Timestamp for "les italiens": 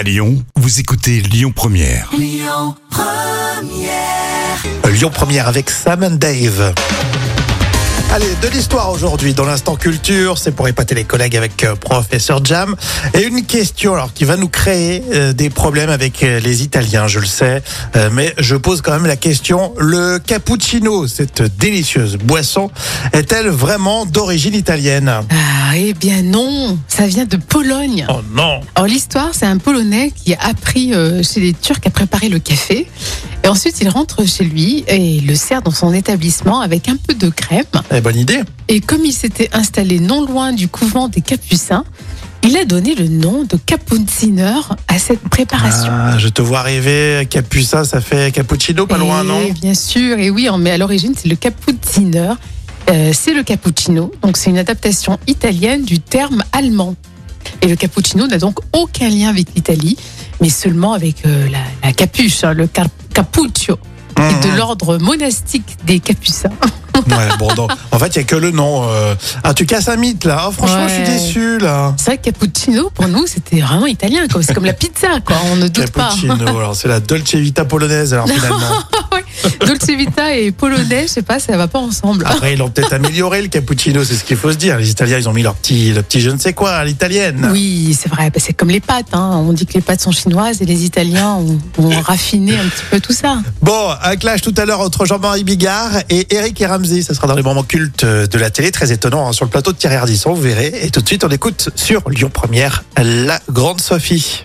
16.40-17.06, 84.78-85.18, 90.64-91.34